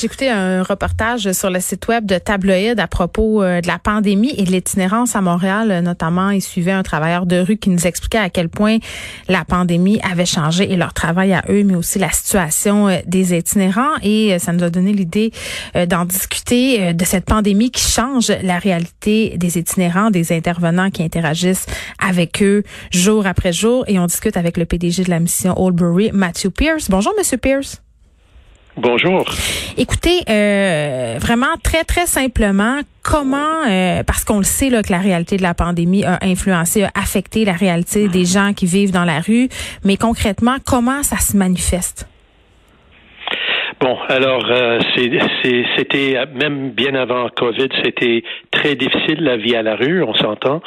[0.00, 4.32] Écouté un reportage sur le site web de Tabloïd à propos euh, de la pandémie
[4.38, 5.82] et de l'itinérance à Montréal.
[5.82, 8.78] Notamment, il suivait un travailleur de rue qui nous expliquait à quel point
[9.28, 13.36] la pandémie avait changé et leur travail à eux, mais aussi la situation euh, des
[13.36, 13.96] itinérants.
[14.02, 15.32] Et euh, ça nous a donné l'idée
[15.88, 21.66] d'en discuter de cette pandémie qui change la réalité des itinérants, des intervenants qui interagissent
[21.98, 23.84] avec eux jour après jour.
[23.88, 26.88] Et on discute avec le PDG de la mission Oldbury, Matthew Pierce.
[26.88, 27.82] Bonjour, Monsieur Pierce.
[28.80, 29.24] Bonjour.
[29.76, 34.98] Écoutez, euh, vraiment très très simplement, comment, euh, parce qu'on le sait là, que la
[34.98, 39.04] réalité de la pandémie a influencé, a affecté la réalité des gens qui vivent dans
[39.04, 39.48] la rue,
[39.84, 42.08] mais concrètement, comment ça se manifeste?
[43.80, 44.80] Bon, alors euh,
[45.76, 50.62] c'était même bien avant Covid, c'était très difficile la vie à la rue, on s'entend.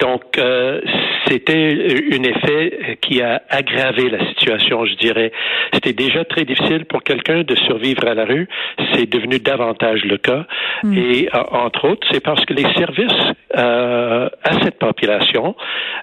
[0.00, 0.80] Donc euh,
[1.26, 1.76] c'était
[2.12, 5.32] un effet qui a aggravé la situation, je dirais.
[5.72, 8.48] C'était déjà très difficile pour quelqu'un de survivre à la rue,
[8.92, 10.46] c'est devenu davantage le cas.
[10.82, 10.96] Hmm.
[10.96, 15.54] Et euh, entre autres, c'est parce que les services euh, à cette population,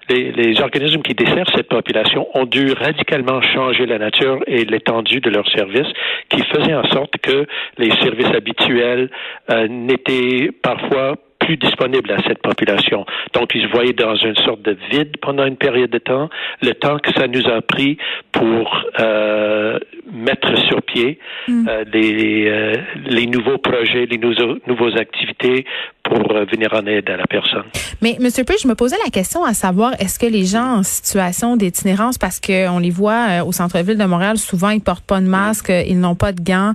[0.09, 5.19] les, les organismes qui desservent cette population ont dû radicalement changer la nature et l'étendue
[5.19, 5.91] de leurs services,
[6.29, 7.45] qui faisait en sorte que
[7.77, 9.09] les services habituels
[9.49, 13.05] euh, n'étaient parfois plus disponibles à cette population.
[13.33, 16.29] Donc, ils se voyaient dans une sorte de vide pendant une période de temps,
[16.61, 17.97] le temps que ça nous a pris
[18.31, 19.77] pour euh,
[20.11, 21.67] mettre sur pied mm.
[21.67, 22.73] euh, les, euh,
[23.07, 25.65] les nouveaux projets, les nouveaux, nouveaux activités
[26.03, 27.63] pour euh, venir en aide à la personne.
[28.01, 28.29] Mais M.
[28.31, 32.17] P, je me posais la question à savoir, est-ce que les gens en situation d'itinérance,
[32.17, 35.99] parce qu'on les voit au centre-ville de Montréal, souvent ils portent pas de masque, ils
[35.99, 36.73] n'ont pas de gants,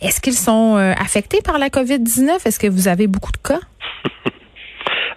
[0.00, 2.46] est-ce qu'ils sont affectés par la COVID-19?
[2.46, 3.60] Est-ce que vous avez beaucoup de cas?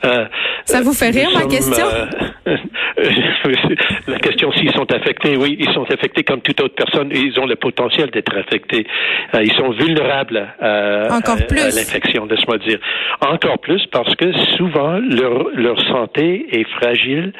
[0.05, 0.25] Euh,
[0.65, 1.85] ça vous fait rire, ma question?
[2.47, 2.57] Euh,
[4.07, 7.09] la question s'ils sont affectés, oui, ils sont affectés comme toute autre personne.
[7.11, 8.85] Ils ont le potentiel d'être affectés.
[9.33, 12.79] Euh, ils sont vulnérables à, l'infection, laisse-moi dire.
[13.21, 17.33] Encore plus parce que souvent leur, leur santé est fragile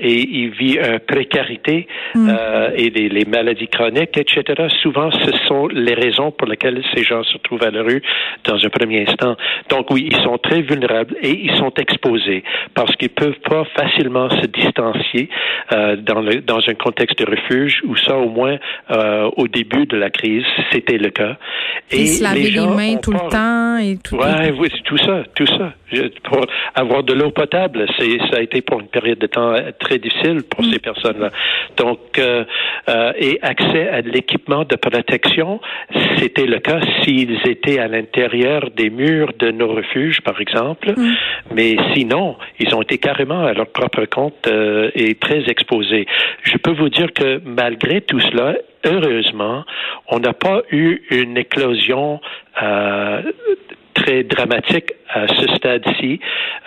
[0.00, 2.30] et ils vivent une précarité mm.
[2.74, 4.68] et les, les, maladies chroniques, etc.
[4.82, 8.02] Souvent, ce sont les raisons pour lesquelles ces gens se trouvent à la rue
[8.44, 9.36] dans un premier instant.
[9.68, 12.44] Donc oui, ils sont très vulnérables et ils sont exposés
[12.74, 15.28] parce qu'ils peuvent pas facilement se distancier
[15.72, 18.58] euh, dans, le, dans un contexte de refuge où ça, au moins,
[18.90, 21.36] euh, au début de la crise, c'était le cas.
[21.90, 24.16] Et, se laver les, mains tout le temps et tout.
[24.16, 25.72] Ouais, oui, tout ça, tout ça.
[26.24, 29.98] Pour avoir de l'eau potable, c'est ça a été pour une période de temps très
[29.98, 30.72] difficile pour mm.
[30.72, 31.30] ces personnes-là.
[31.76, 32.44] Donc, euh,
[32.88, 35.60] euh, et accès à l'équipement de protection,
[36.18, 40.92] c'était le cas s'ils étaient à l'intérieur des murs de nos refuges, par exemple.
[40.96, 41.49] Mm.
[41.52, 46.06] Mais sinon, ils ont été carrément à leur propre compte euh, et très exposés.
[46.42, 49.64] Je peux vous dire que malgré tout cela, heureusement,
[50.08, 52.20] on n'a pas eu une éclosion
[52.62, 53.22] euh,
[53.94, 56.20] très dramatique à ce stade-ci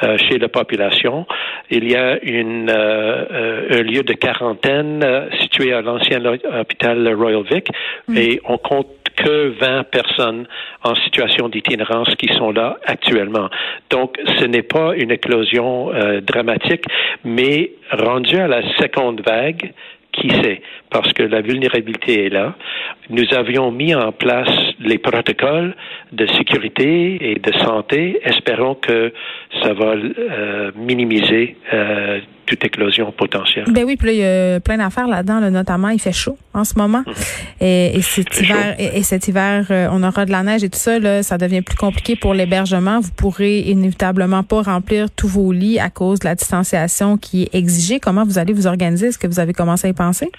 [0.03, 1.25] euh, chez la population.
[1.69, 5.03] Il y a une, un lieu de quarantaine
[5.39, 7.69] situé à l'ancien hôpital Royal Vic
[8.09, 8.17] mm.
[8.17, 10.47] et on compte que 20 personnes
[10.83, 13.49] en situation d'itinérance qui sont là actuellement.
[13.89, 16.85] Donc, ce n'est pas une éclosion euh, dramatique,
[17.23, 19.73] mais rendu à la seconde vague,
[20.13, 22.55] qui sait, parce que la vulnérabilité est là.
[23.09, 25.75] Nous avions mis en place les protocoles
[26.11, 28.19] de sécurité et de santé.
[28.23, 29.11] Espérons que
[29.61, 33.65] ça va euh, minimiser euh, toute éclosion potentielle.
[33.69, 36.63] Ben oui, puis là, il y a plein d'affaires là-dedans, notamment, il fait chaud en
[36.63, 37.03] ce moment.
[37.05, 37.13] Mhm.
[37.61, 40.99] Et, cet hiver, et, cet hiver, euh, on aura de la neige et tout ça,
[40.99, 42.99] là, ça devient plus compliqué pour l'hébergement.
[42.99, 47.55] Vous pourrez inévitablement pas remplir tous vos lits à cause de la distanciation qui est
[47.55, 47.99] exigée.
[47.99, 49.07] Comment vous allez vous organiser?
[49.07, 50.31] Est-ce que vous avez commencé à y penser?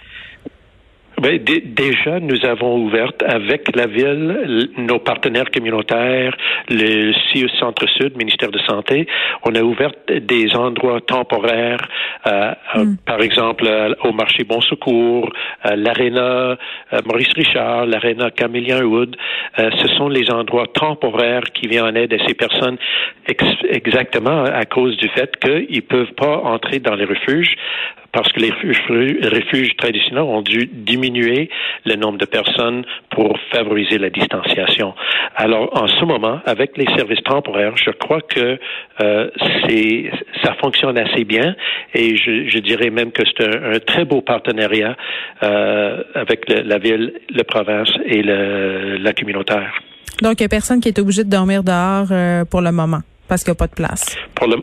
[1.24, 6.36] Ben, déjà, nous avons ouvert avec la ville, nos partenaires communautaires,
[6.68, 9.06] le CIE Centre-Sud, ministère de Santé,
[9.42, 11.80] on a ouvert des endroits temporaires,
[12.26, 12.96] euh, euh mm.
[13.06, 15.32] par exemple euh, au marché Bon Secours,
[15.64, 16.58] euh, l'aréna
[17.06, 19.16] Maurice Richard, l'aréna Camillien Wood.
[19.56, 22.76] ce sont les endroits temporaires qui viennent en aide à ces personnes
[23.70, 27.56] exactement à cause du fait qu'ils peuvent pas entrer dans les refuges
[28.14, 28.52] parce que les
[29.28, 31.50] refuges traditionnels ont dû diminuer
[31.84, 34.94] le nombre de personnes pour favoriser la distanciation.
[35.34, 38.58] Alors, en ce moment, avec les services temporaires, je crois que
[39.02, 39.30] euh,
[39.66, 40.10] c'est
[40.44, 41.56] ça fonctionne assez bien
[41.92, 44.96] et je, je dirais même que c'est un, très beau partenariat
[45.42, 49.72] euh, avec le, la ville, le province et le, la communautaire.
[50.22, 53.00] Donc, il n'y a personne qui est obligé de dormir dehors euh, pour le moment
[53.28, 54.16] parce qu'il n'y a pas de place.
[54.34, 54.56] Pour le,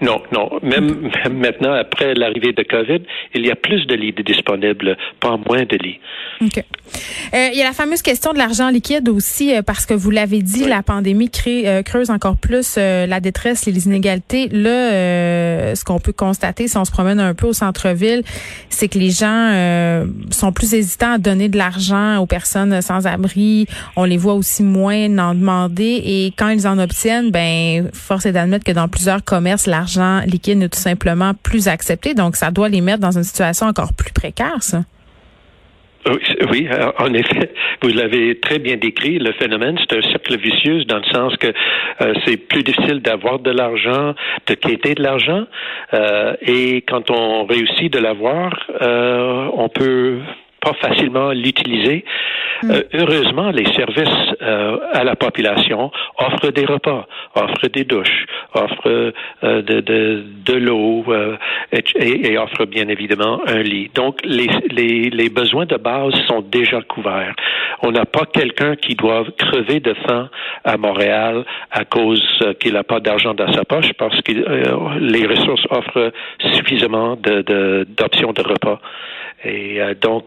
[0.00, 0.50] non, non.
[0.62, 3.00] Même, maintenant, après l'arrivée de COVID,
[3.34, 6.00] il y a plus de lits disponibles, pas moins de lits.
[6.40, 6.58] OK.
[6.58, 10.10] Euh, il y a la fameuse question de l'argent liquide aussi, euh, parce que vous
[10.10, 14.48] l'avez dit, la pandémie crée, euh, creuse encore plus la détresse et les inégalités.
[14.48, 18.22] Là, ce qu'on peut constater si on se promène un peu au centre-ville,
[18.68, 23.66] c'est que les gens sont plus hésitants à donner de l'argent aux personnes sans abri.
[23.96, 26.02] On les voit aussi moins en demander.
[26.04, 29.87] Et quand ils en obtiennent, ben force est d'admettre que dans plusieurs commerces, l'argent
[30.26, 32.14] liquide n'est tout simplement plus accepté.
[32.14, 34.82] Donc, ça doit les mettre dans une situation encore plus précaire, ça.
[36.50, 37.52] Oui, euh, en effet,
[37.82, 39.18] vous l'avez très bien décrit.
[39.18, 43.40] Le phénomène, c'est un cercle vicieux dans le sens que euh, c'est plus difficile d'avoir
[43.40, 44.14] de l'argent,
[44.46, 45.44] de quitter de l'argent,
[45.94, 50.18] euh, et quand on réussit de l'avoir, on peut
[50.60, 52.04] pas facilement l'utiliser.
[52.64, 59.12] Euh, heureusement, les services euh, à la population offrent des repas, offrent des douches, offrent
[59.42, 61.04] euh, de, de, de l'eau
[61.72, 63.90] et, et, offrent bien évidemment un lit.
[63.94, 67.34] Donc, les, les, les besoins de base sont déjà couverts.
[67.82, 70.28] On n'a pas quelqu'un qui doit crever de faim
[70.64, 72.24] à Montréal à cause
[72.58, 74.32] qu'il n'a pas d'argent dans sa poche parce que
[74.98, 76.12] les ressources offrent
[76.54, 78.80] suffisamment d'options de, de repas.
[79.44, 80.24] Et donc,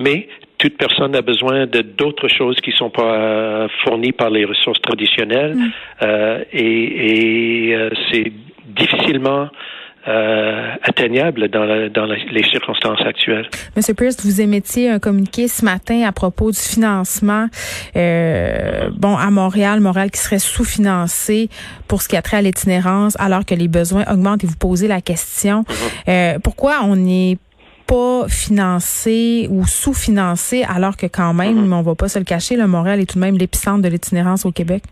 [0.00, 0.26] mais
[0.60, 4.80] toute personne a besoin de d'autres choses qui sont pas euh, fournies par les ressources
[4.82, 5.70] traditionnelles mm.
[6.02, 8.30] euh, et, euh, c'est
[8.66, 9.48] difficilement
[10.82, 13.48] atteignable dans, dans les circonstances actuelles.
[13.76, 17.46] Monsieur Pierce, vous émettiez un communiqué ce matin à propos du financement.
[17.94, 21.50] bon, à Montréal, Montréal qui serait sous-financé
[21.86, 24.42] pour ce qui a trait à l'itinérance, alors que les besoins augmentent.
[24.42, 25.64] Et vous posez la question
[26.08, 26.40] mm-hmm.
[26.40, 27.36] pourquoi on est
[27.90, 31.74] pas financé ou sous-financé, alors que quand même, mm-hmm.
[31.74, 34.46] on va pas se le cacher, le Montréal est tout de même l'épicentre de l'itinérance
[34.46, 34.84] au Québec?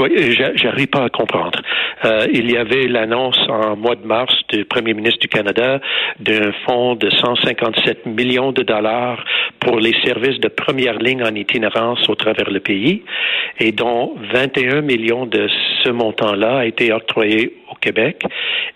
[0.00, 1.60] Oui, j'arrive pas à comprendre.
[2.04, 5.80] Euh, il y avait l'annonce en mois de mars du Premier ministre du Canada
[6.18, 9.22] d'un fonds de 157 millions de dollars
[9.60, 13.02] pour les services de première ligne en itinérance au travers le pays
[13.58, 15.48] et dont 21 millions de
[15.84, 18.22] ce montant-là a été octroyé au Québec.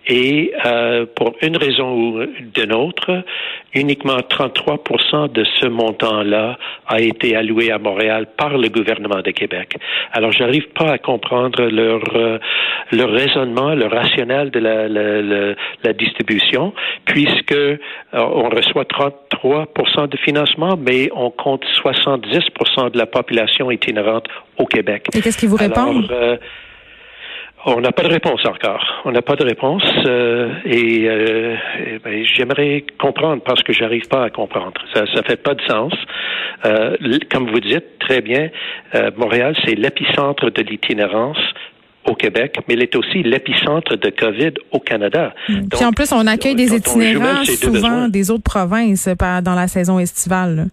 [0.07, 3.25] Et euh, pour une raison ou d'une autre,
[3.75, 9.77] uniquement 33 de ce montant-là a été alloué à Montréal par le gouvernement de Québec.
[10.13, 12.39] Alors, j'arrive pas à comprendre leur euh,
[12.93, 16.73] leur raisonnement, le rationnel de la, la, la, distribution,
[17.05, 17.77] puisque euh,
[18.13, 24.27] on reçoit 33% de financement, mais on compte 70% de la population itinérante
[24.59, 25.07] au Québec.
[25.15, 26.11] Et qu'est-ce qu'ils vous répondent?
[26.11, 26.37] Euh,
[27.67, 28.85] on n'a pas de réponse encore.
[29.05, 31.57] On n'a pas de réponse euh, et, euh,
[32.05, 34.81] ben, j'aimerais comprendre parce que j'arrive pas à comprendre.
[34.93, 35.93] Ça, ça fait pas de sens.
[36.65, 36.97] Euh,
[37.31, 38.51] comme vous dites très bien,
[39.17, 41.39] Montréal c'est l'épicentre de l'itinérance
[42.07, 45.35] au Québec, mais il est aussi l'épicentre de COVID au Canada.
[45.49, 45.69] Mm.
[45.71, 49.09] Puis en plus, on accueille des itinérants souvent des autres provinces
[49.43, 50.69] dans la saison estivale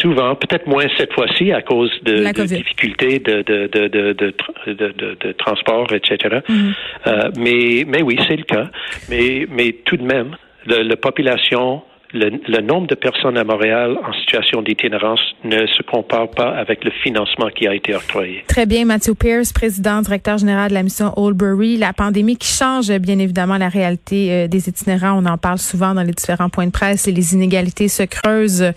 [0.00, 6.40] souvent, peut-être moins cette fois-ci à cause de, difficultés de, de, de, transport, etc.
[6.48, 6.74] Mm-hmm.
[7.06, 8.70] Euh, mais, mais oui, c'est le cas.
[9.08, 10.36] Mais, mais tout de même,
[10.66, 11.82] la population
[12.12, 16.90] le, nombre de personnes à Montréal en situation d'itinérance ne se compare pas avec le
[17.02, 18.44] financement qui a été octroyé.
[18.46, 21.76] Très bien, Mathieu Pierce, président, directeur général de la mission Oldbury.
[21.76, 25.22] La pandémie qui change bien évidemment la réalité euh, des itinérants.
[25.22, 28.72] On en parle souvent dans les différents points de presse et les inégalités se creusent.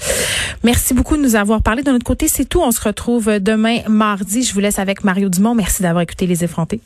[0.63, 1.83] Merci beaucoup de nous avoir parlé.
[1.83, 2.61] De notre côté, c'est tout.
[2.61, 4.43] On se retrouve demain mardi.
[4.43, 5.55] Je vous laisse avec Mario Dumont.
[5.55, 6.81] Merci d'avoir écouté Les Effrontés.